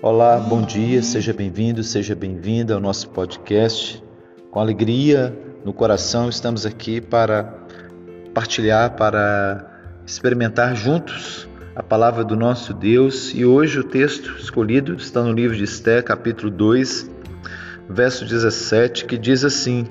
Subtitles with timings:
[0.00, 4.00] Olá, bom dia, seja bem-vindo, seja bem-vinda ao nosso podcast.
[4.48, 7.52] Com alegria no coração, estamos aqui para
[8.32, 13.32] partilhar, para experimentar juntos a palavra do nosso Deus.
[13.34, 17.10] E hoje o texto escolhido está no livro de Esté, capítulo 2,
[17.90, 19.84] verso 17, que diz assim: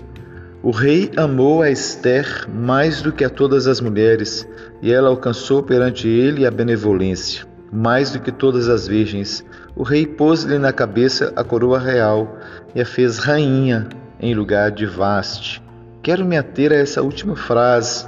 [0.64, 4.48] O rei amou a Esther mais do que a todas as mulheres,
[4.82, 9.44] e ela alcançou perante ele a benevolência mais do que todas as virgens.
[9.76, 12.38] O rei pôs-lhe na cabeça a coroa real
[12.74, 13.88] e a fez rainha
[14.20, 15.62] em lugar de Vaste.
[16.02, 18.06] Quero me ater a essa última frase.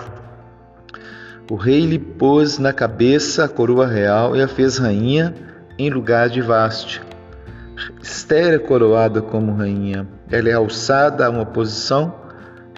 [1.49, 5.33] O rei lhe pôs na cabeça a coroa real e a fez rainha
[5.77, 7.01] em lugar de Vaste.
[8.01, 10.07] Esther é coroada como rainha.
[10.29, 12.13] Ela é alçada a uma posição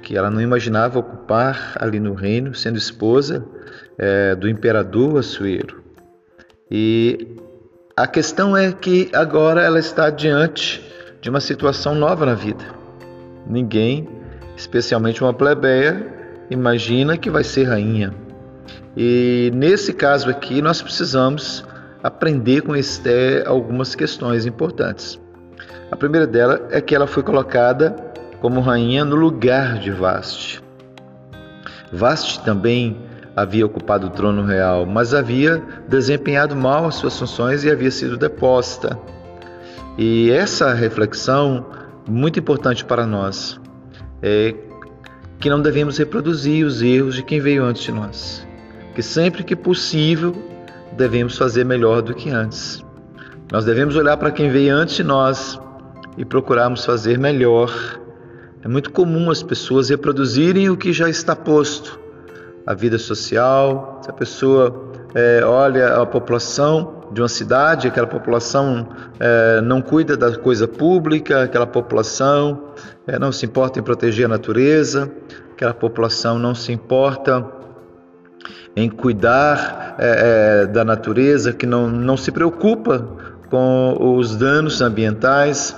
[0.02, 3.46] que ela não imaginava ocupar ali no reino, sendo esposa
[3.98, 5.82] é, do imperador Assuero.
[6.72, 7.28] E
[7.98, 10.82] a questão é que agora ela está diante
[11.20, 12.64] de uma situação nova na vida.
[13.46, 14.08] Ninguém,
[14.56, 16.08] especialmente uma plebeia,
[16.50, 18.14] imagina que vai ser rainha.
[18.96, 21.66] E nesse caso aqui, nós precisamos
[22.02, 25.20] aprender com Esther algumas questões importantes.
[25.92, 27.94] A primeira dela é que ela foi colocada
[28.40, 30.64] como rainha no lugar de Vaste.
[31.92, 32.98] Vaste também
[33.36, 38.18] havia ocupado o trono real, mas havia desempenhado mal as suas funções e havia sido
[38.18, 39.00] deposta.
[39.98, 41.66] E essa reflexão,
[42.08, 43.60] muito importante para nós,
[44.22, 44.56] é
[45.40, 48.48] que não devemos reproduzir os erros de quem veio antes de nós.
[48.94, 50.36] Que sempre que possível,
[50.98, 52.84] devemos fazer melhor do que antes.
[53.52, 55.60] Nós devemos olhar para quem veio antes de nós
[56.18, 57.72] e procurarmos fazer melhor.
[58.62, 62.00] É muito comum as pessoas reproduzirem o que já está posto,
[62.66, 68.88] a vida social, se a pessoa é, olha a população de uma cidade, aquela população
[69.20, 72.72] é, não cuida da coisa pública, aquela população
[73.06, 75.12] é, não se importa em proteger a natureza,
[75.52, 77.46] aquela população não se importa
[78.76, 83.06] em cuidar é, é, da natureza, que não, não se preocupa
[83.50, 85.76] com os danos ambientais.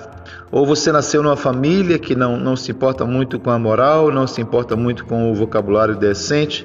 [0.53, 4.28] Ou você nasceu numa família que não, não se importa muito com a moral, não
[4.28, 6.64] se importa muito com o vocabulário decente,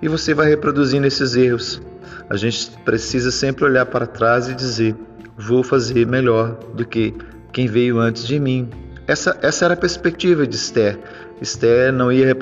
[0.00, 1.82] e você vai reproduzindo esses erros.
[2.30, 4.94] A gente precisa sempre olhar para trás e dizer:
[5.36, 7.12] vou fazer melhor do que
[7.52, 8.70] quem veio antes de mim.
[9.06, 10.98] Essa, essa era a perspectiva de Esther.
[11.40, 12.36] Esther não ia,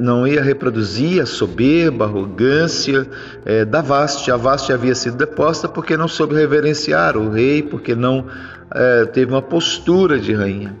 [0.00, 3.06] não ia reproduzir a soberba, a arrogância
[3.44, 4.30] é, da Vaste.
[4.30, 8.26] A Vaste havia sido deposta porque não soube reverenciar o rei, porque não
[8.74, 10.74] é, teve uma postura de rainha.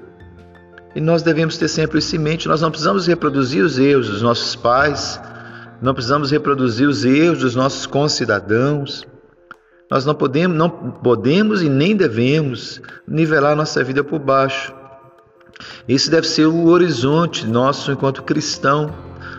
[0.96, 2.48] E nós devemos ter sempre isso em mente.
[2.48, 5.20] Nós não precisamos reproduzir os erros dos nossos pais,
[5.80, 9.06] não precisamos reproduzir os erros dos nossos concidadãos.
[9.90, 14.77] Nós não podemos, não podemos e nem devemos nivelar nossa vida por baixo.
[15.88, 18.92] Esse deve ser o horizonte nosso enquanto cristão.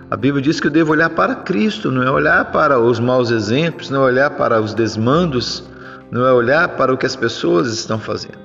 [0.10, 3.32] A Bíblia diz que eu devo olhar para Cristo, não é olhar para os maus
[3.32, 5.64] exemplos, não é olhar para os desmandos,
[6.12, 8.38] não é olhar para o que as pessoas estão fazendo.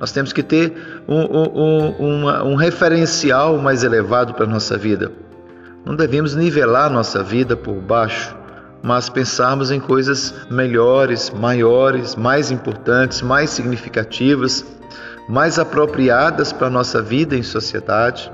[0.00, 5.12] Nós temos que ter um, um, um, um referencial mais elevado para a nossa vida.
[5.84, 8.34] Não devemos nivelar nossa vida por baixo,
[8.82, 14.64] mas pensarmos em coisas melhores, maiores, mais importantes, mais significativas
[15.28, 18.30] mais apropriadas para a nossa vida em sociedade.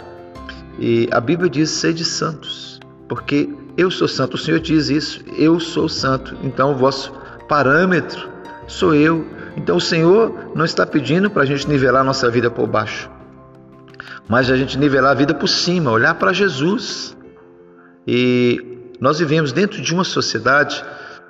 [0.78, 4.34] E a Bíblia diz: sede santos, porque eu sou santo.
[4.34, 6.36] O Senhor diz isso, eu sou santo.
[6.42, 7.12] Então, o vosso
[7.48, 8.28] parâmetro
[8.66, 9.26] sou eu.
[9.56, 13.10] Então, o Senhor não está pedindo para a gente nivelar nossa vida por baixo,
[14.28, 17.16] mas a gente nivelar a vida por cima, olhar para Jesus.
[18.06, 20.84] E nós vivemos dentro de uma sociedade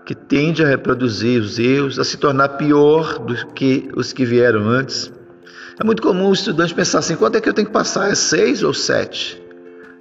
[0.07, 4.67] que tende a reproduzir os erros, a se tornar pior do que os que vieram
[4.67, 5.13] antes.
[5.81, 8.11] É muito comum o estudante pensar assim: quanto é que eu tenho que passar?
[8.11, 9.41] É seis ou sete?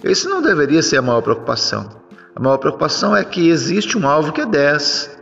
[0.04, 1.90] Esse não deveria ser a maior preocupação.
[2.36, 5.18] A maior preocupação é que existe um alvo que é 10.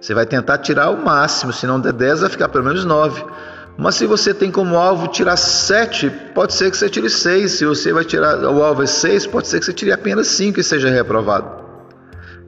[0.00, 3.24] Você vai tentar tirar o máximo, se não der 10, vai ficar pelo menos 9.
[3.78, 7.52] Mas se você tem como alvo tirar 7, pode ser que você tire 6.
[7.52, 10.58] Se você vai tirar o alvo é 6, pode ser que você tire apenas 5
[10.58, 11.64] e seja reprovado.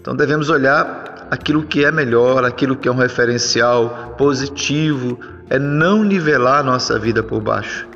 [0.00, 5.18] Então devemos olhar aquilo que é melhor, aquilo que é um referencial positivo,
[5.48, 7.88] é não nivelar a nossa vida por baixo,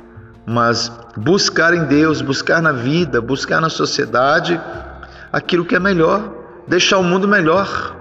[0.43, 4.59] mas buscar em Deus, buscar na vida, buscar na sociedade
[5.31, 6.33] aquilo que é melhor,
[6.67, 7.95] deixar o mundo melhor,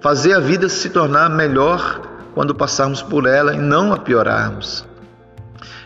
[0.00, 2.00] fazer a vida se tornar melhor
[2.32, 4.82] quando passarmos por ela e não a piorarmos.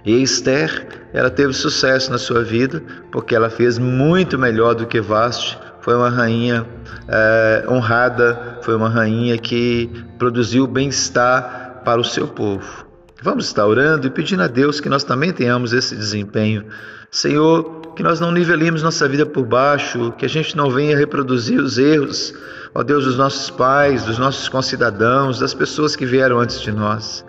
[0.07, 2.81] E Esther, ela teve sucesso na sua vida
[3.11, 5.59] porque ela fez muito melhor do que Vaste.
[5.83, 6.65] Foi uma rainha
[7.09, 12.87] é, honrada, foi uma rainha que produziu bem-estar para o seu povo.
[13.21, 16.65] Vamos estar orando e pedindo a Deus que nós também tenhamos esse desempenho.
[17.11, 21.61] Senhor, que nós não nivelemos nossa vida por baixo, que a gente não venha reproduzir
[21.61, 22.33] os erros,
[22.73, 27.25] ó Deus, dos nossos pais, dos nossos concidadãos, das pessoas que vieram antes de nós.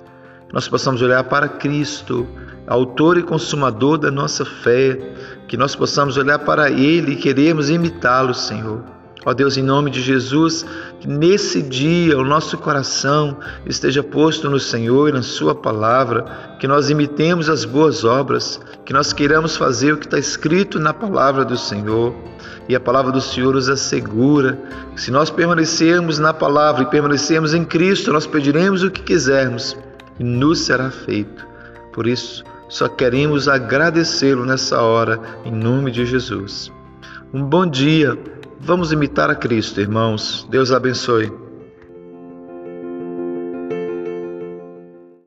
[0.48, 2.28] Que nós possamos olhar para Cristo,
[2.68, 4.98] autor e consumador da nossa fé,
[5.48, 8.84] que nós possamos olhar para Ele e queremos imitá-lo, Senhor.
[9.26, 10.66] Ó Deus, em nome de Jesus,
[11.00, 16.26] que nesse dia o nosso coração esteja posto no Senhor e na Sua palavra,
[16.60, 20.94] que nós imitemos as boas obras, que nós queiramos fazer o que está escrito na
[20.94, 22.14] palavra do Senhor.
[22.68, 24.60] E a palavra do Senhor nos assegura
[24.94, 29.78] que se nós permanecermos na palavra e permanecermos em Cristo, nós pediremos o que quisermos
[30.20, 31.46] e nos será feito.
[31.94, 36.72] Por isso, só queremos agradecê-lo nessa hora, em nome de Jesus.
[37.34, 38.18] Um bom dia
[38.66, 40.48] Vamos imitar a Cristo, irmãos.
[40.50, 41.43] Deus abençoe.